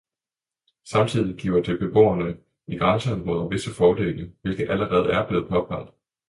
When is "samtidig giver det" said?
0.85-1.79